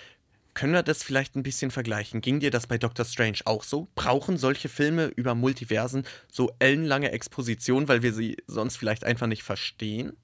Können 0.54 0.72
wir 0.72 0.84
das 0.84 1.02
vielleicht 1.02 1.34
ein 1.34 1.42
bisschen 1.42 1.72
vergleichen? 1.72 2.20
Ging 2.20 2.38
dir 2.38 2.52
das 2.52 2.68
bei 2.68 2.78
Doctor 2.78 3.04
Strange 3.04 3.38
auch 3.44 3.64
so? 3.64 3.88
Brauchen 3.96 4.38
solche 4.38 4.68
Filme 4.68 5.06
über 5.06 5.34
Multiversen 5.34 6.04
so 6.30 6.52
ellenlange 6.60 7.10
Exposition, 7.10 7.88
weil 7.88 8.02
wir 8.02 8.12
sie 8.12 8.36
sonst 8.46 8.76
vielleicht 8.76 9.02
einfach 9.02 9.26
nicht 9.26 9.42
verstehen? 9.42 10.16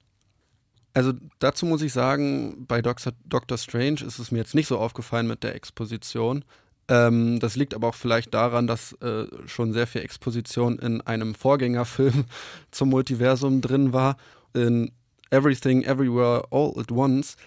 Also 0.93 1.13
dazu 1.39 1.65
muss 1.65 1.81
ich 1.81 1.93
sagen, 1.93 2.65
bei 2.67 2.81
Doctor, 2.81 3.13
Doctor 3.25 3.57
Strange 3.57 4.01
ist 4.05 4.19
es 4.19 4.31
mir 4.31 4.39
jetzt 4.39 4.55
nicht 4.55 4.67
so 4.67 4.77
aufgefallen 4.77 5.27
mit 5.27 5.43
der 5.43 5.55
Exposition. 5.55 6.43
Ähm, 6.87 7.39
das 7.39 7.55
liegt 7.55 7.73
aber 7.73 7.87
auch 7.87 7.95
vielleicht 7.95 8.33
daran, 8.33 8.67
dass 8.67 8.93
äh, 9.01 9.25
schon 9.45 9.71
sehr 9.71 9.87
viel 9.87 10.01
Exposition 10.01 10.77
in 10.79 11.01
einem 11.01 11.35
Vorgängerfilm 11.35 12.25
zum 12.71 12.89
Multiversum 12.89 13.61
drin 13.61 13.93
war. 13.93 14.17
In 14.53 14.91
Everything, 15.29 15.83
Everywhere, 15.83 16.43
All 16.51 16.73
at 16.77 16.91
Once 16.91 17.37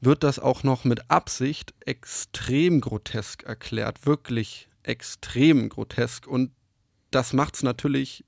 wird 0.00 0.22
das 0.22 0.38
auch 0.38 0.62
noch 0.62 0.84
mit 0.84 1.10
Absicht 1.10 1.72
extrem 1.80 2.82
grotesk 2.82 3.44
erklärt. 3.44 4.04
Wirklich 4.04 4.68
extrem 4.82 5.70
grotesk. 5.70 6.26
Und 6.26 6.50
das 7.10 7.32
macht 7.32 7.54
es 7.54 7.62
natürlich 7.62 8.26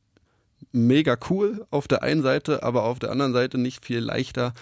mega 0.72 1.16
cool 1.30 1.66
auf 1.70 1.88
der 1.88 2.02
einen 2.02 2.22
Seite, 2.22 2.62
aber 2.62 2.84
auf 2.84 2.98
der 2.98 3.10
anderen 3.10 3.32
Seite 3.32 3.58
nicht 3.58 3.84
viel 3.84 4.00
leichter 4.00 4.52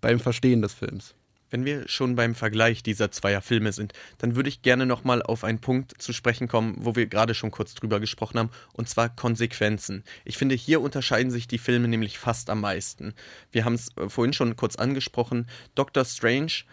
beim 0.00 0.20
Verstehen 0.20 0.62
des 0.62 0.74
Films. 0.74 1.14
Wenn 1.50 1.64
wir 1.64 1.88
schon 1.88 2.16
beim 2.16 2.34
Vergleich 2.34 2.82
dieser 2.82 3.12
zweier 3.12 3.40
Filme 3.40 3.72
sind, 3.72 3.92
dann 4.18 4.34
würde 4.34 4.48
ich 4.48 4.62
gerne 4.62 4.86
nochmal 4.86 5.22
auf 5.22 5.44
einen 5.44 5.60
Punkt 5.60 5.94
zu 6.02 6.12
sprechen 6.12 6.48
kommen, 6.48 6.74
wo 6.80 6.96
wir 6.96 7.06
gerade 7.06 7.32
schon 7.32 7.52
kurz 7.52 7.74
drüber 7.74 8.00
gesprochen 8.00 8.40
haben, 8.40 8.50
und 8.72 8.88
zwar 8.88 9.08
Konsequenzen. 9.08 10.02
Ich 10.24 10.36
finde, 10.36 10.56
hier 10.56 10.80
unterscheiden 10.80 11.30
sich 11.30 11.46
die 11.46 11.58
Filme 11.58 11.86
nämlich 11.86 12.18
fast 12.18 12.50
am 12.50 12.60
meisten. 12.60 13.14
Wir 13.52 13.64
haben 13.64 13.74
es 13.74 13.96
äh, 13.96 14.08
vorhin 14.08 14.32
schon 14.32 14.56
kurz 14.56 14.74
angesprochen. 14.74 15.46
Doctor 15.76 16.04
Strange 16.04 16.64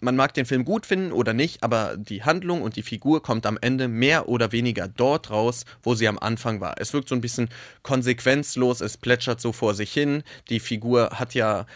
man 0.00 0.16
mag 0.16 0.34
den 0.34 0.46
Film 0.46 0.64
gut 0.64 0.86
finden 0.86 1.12
oder 1.12 1.32
nicht, 1.32 1.62
aber 1.62 1.96
die 1.96 2.22
Handlung 2.24 2.62
und 2.62 2.76
die 2.76 2.82
Figur 2.82 3.22
kommt 3.22 3.46
am 3.46 3.58
Ende 3.60 3.88
mehr 3.88 4.28
oder 4.28 4.52
weniger 4.52 4.88
dort 4.88 5.30
raus, 5.30 5.64
wo 5.82 5.94
sie 5.94 6.08
am 6.08 6.18
Anfang 6.18 6.60
war. 6.60 6.74
Es 6.78 6.92
wirkt 6.92 7.08
so 7.08 7.14
ein 7.14 7.20
bisschen 7.20 7.48
konsequenzlos, 7.82 8.80
es 8.80 8.96
plätschert 8.96 9.40
so 9.40 9.52
vor 9.52 9.74
sich 9.74 9.92
hin. 9.92 10.22
Die 10.48 10.60
Figur 10.60 11.10
hat 11.10 11.34
ja 11.34 11.66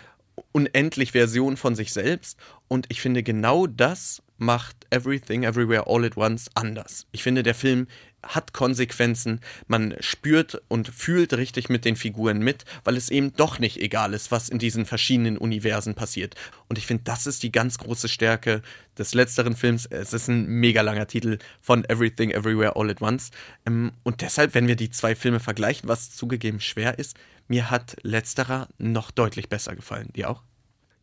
unendlich 0.52 1.12
Versionen 1.12 1.56
von 1.56 1.74
sich 1.74 1.92
selbst 1.92 2.38
und 2.68 2.86
ich 2.90 3.00
finde 3.00 3.22
genau 3.22 3.66
das 3.66 4.22
macht 4.38 4.87
Everything 4.90 5.45
Everywhere 5.45 5.87
All 5.87 6.05
at 6.05 6.16
Once 6.16 6.50
anders. 6.55 7.07
Ich 7.12 7.23
finde, 7.23 7.43
der 7.43 7.55
Film 7.55 7.87
hat 8.23 8.52
Konsequenzen, 8.52 9.40
man 9.66 9.95
spürt 10.00 10.61
und 10.69 10.88
fühlt 10.88 11.35
richtig 11.35 11.69
mit 11.69 11.85
den 11.85 11.97
Figuren 11.97 12.38
mit, 12.40 12.64
weil 12.85 12.97
es 12.97 13.11
eben 13.11 13.33
doch 13.35 13.59
nicht 13.59 13.81
egal 13.81 14.14
ist, 14.14 14.31
was 14.31 14.49
in 14.49 14.59
diesen 14.59 14.85
verschiedenen 14.85 15.38
Universen 15.38 15.95
passiert. 15.95 16.35
Und 16.69 16.78
ich 16.78 16.87
finde, 16.87 17.05
das 17.05 17.26
ist 17.26 17.43
die 17.43 17.52
ganz 17.52 17.78
große 17.78 18.09
Stärke 18.09 18.62
des 18.99 19.14
letzteren 19.14 19.57
Films. 19.57 19.87
Es 19.87 20.12
ist 20.12 20.28
ein 20.28 20.47
mega 20.47 20.81
langer 20.83 21.07
Titel 21.07 21.38
von 21.61 21.85
Everything 21.85 22.31
Everywhere 22.31 22.76
All 22.76 22.90
at 22.90 23.00
Once. 23.00 23.31
Ähm, 23.66 23.93
und 24.02 24.21
deshalb, 24.23 24.55
wenn 24.55 24.69
wir 24.69 24.76
die 24.76 24.90
zwei 24.90 25.14
Filme 25.14 25.40
vergleichen, 25.40 25.88
was 25.88 26.11
zugegeben 26.11 26.61
schwer 26.61 26.99
ist, 26.99 27.16
mir 27.49 27.71
hat 27.71 27.97
letzterer 28.02 28.69
noch 28.78 29.11
deutlich 29.11 29.49
besser 29.49 29.76
gefallen. 29.76 30.09
Dir 30.14 30.31
auch? 30.31 30.43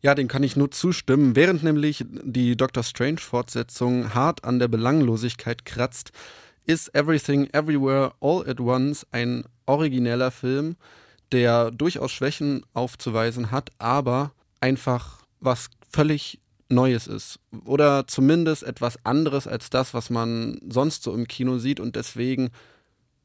Ja, 0.04 0.14
den 0.14 0.28
kann 0.28 0.42
ich 0.42 0.54
nur 0.54 0.70
zustimmen. 0.70 1.34
Während 1.34 1.62
nämlich 1.62 2.04
die 2.06 2.58
Doctor 2.58 2.82
Strange-Fortsetzung 2.82 4.12
hart 4.12 4.44
an 4.44 4.58
der 4.58 4.68
Belanglosigkeit 4.68 5.64
kratzt, 5.64 6.12
ist 6.66 6.94
Everything 6.94 7.48
Everywhere 7.54 8.12
All 8.20 8.46
at 8.46 8.60
Once 8.60 9.06
ein 9.12 9.44
origineller 9.64 10.30
Film, 10.30 10.76
der 11.32 11.70
durchaus 11.70 12.12
Schwächen 12.12 12.66
aufzuweisen 12.74 13.50
hat, 13.50 13.70
aber 13.78 14.32
einfach 14.60 15.22
was 15.40 15.70
völlig 15.90 16.38
Neues 16.68 17.06
ist. 17.06 17.38
Oder 17.64 18.06
zumindest 18.06 18.62
etwas 18.62 18.98
anderes 19.06 19.46
als 19.46 19.70
das, 19.70 19.94
was 19.94 20.10
man 20.10 20.60
sonst 20.68 21.02
so 21.02 21.14
im 21.14 21.26
Kino 21.26 21.56
sieht. 21.56 21.80
Und 21.80 21.96
deswegen 21.96 22.50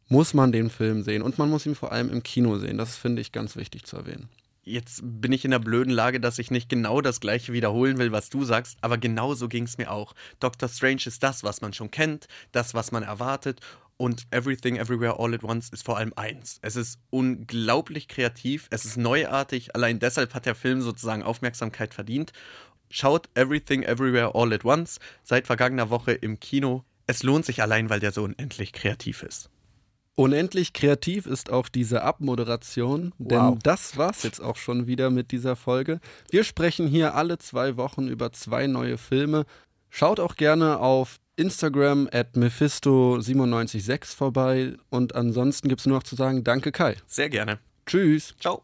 muss 0.07 0.33
man 0.33 0.53
den 0.53 0.69
Film 0.69 1.03
sehen. 1.03 1.23
Und 1.23 1.37
man 1.39 1.49
muss 1.49 1.65
ihn 1.65 1.75
vor 1.75 1.91
allem 1.91 2.09
im 2.09 2.23
Kino 2.23 2.57
sehen. 2.57 2.77
Das 2.77 2.95
finde 2.95 3.21
ich 3.21 3.33
ganz 3.33 3.57
wichtig 3.57 3.83
zu 3.83 3.97
erwähnen 3.97 4.29
jetzt 4.63 5.01
bin 5.03 5.31
ich 5.31 5.45
in 5.45 5.51
der 5.51 5.59
blöden 5.59 5.93
Lage, 5.93 6.19
dass 6.19 6.39
ich 6.39 6.51
nicht 6.51 6.69
genau 6.69 7.01
das 7.01 7.19
gleiche 7.19 7.53
wiederholen 7.53 7.97
will, 7.97 8.11
was 8.11 8.29
du 8.29 8.43
sagst, 8.43 8.77
aber 8.81 8.97
genau 8.97 9.33
so 9.33 9.47
ging 9.47 9.63
es 9.63 9.77
mir 9.77 9.91
auch. 9.91 10.13
Doctor 10.39 10.69
Strange 10.69 11.03
ist 11.05 11.23
das, 11.23 11.43
was 11.43 11.61
man 11.61 11.73
schon 11.73 11.91
kennt, 11.91 12.27
das, 12.51 12.73
was 12.73 12.91
man 12.91 13.03
erwartet 13.03 13.61
und 13.99 14.27
Everything 14.31 14.77
Everywhere 14.77 15.19
All 15.19 15.33
at 15.33 15.43
Once 15.43 15.69
ist 15.69 15.83
vor 15.83 15.97
allem 15.97 16.13
eins. 16.15 16.59
Es 16.61 16.77
ist 16.77 16.99
unglaublich 17.09 18.07
kreativ, 18.07 18.67
es 18.71 18.85
ist 18.85 18.95
neuartig, 18.97 19.75
allein 19.75 19.99
deshalb 19.99 20.33
hat 20.33 20.45
der 20.45 20.55
Film 20.55 20.81
sozusagen 20.81 21.21
Aufmerksamkeit 21.21 21.93
verdient. 21.93 22.31
Schaut 22.89 23.29
Everything 23.35 23.83
Everywhere 23.83 24.31
All 24.33 24.53
at 24.53 24.63
Once 24.63 24.99
seit 25.23 25.47
vergangener 25.47 25.89
Woche 25.89 26.13
im 26.13 26.39
Kino. 26.39 26.85
Es 27.07 27.23
lohnt 27.23 27.45
sich 27.45 27.61
allein, 27.61 27.89
weil 27.89 27.99
der 27.99 28.13
so 28.13 28.23
unendlich 28.23 28.71
kreativ 28.71 29.21
ist. 29.21 29.49
Unendlich 30.15 30.73
kreativ 30.73 31.25
ist 31.25 31.49
auch 31.49 31.69
diese 31.69 32.03
Abmoderation, 32.03 33.13
denn 33.17 33.39
wow. 33.39 33.57
das 33.63 33.95
war's 33.97 34.23
jetzt 34.23 34.41
auch 34.41 34.57
schon 34.57 34.85
wieder 34.85 35.09
mit 35.09 35.31
dieser 35.31 35.55
Folge. 35.55 36.01
Wir 36.29 36.43
sprechen 36.43 36.87
hier 36.87 37.15
alle 37.15 37.37
zwei 37.37 37.77
Wochen 37.77 38.07
über 38.09 38.33
zwei 38.33 38.67
neue 38.67 38.97
Filme. 38.97 39.45
Schaut 39.89 40.19
auch 40.19 40.35
gerne 40.35 40.79
auf 40.79 41.19
Instagram 41.37 42.09
at 42.11 42.35
Mephisto976 42.35 44.15
vorbei 44.15 44.73
und 44.89 45.15
ansonsten 45.15 45.69
gibt 45.69 45.79
es 45.79 45.87
nur 45.87 45.97
noch 45.97 46.03
zu 46.03 46.15
sagen, 46.15 46.43
danke 46.43 46.71
Kai. 46.71 46.97
Sehr 47.07 47.29
gerne. 47.29 47.59
Tschüss. 47.85 48.35
Ciao. 48.39 48.63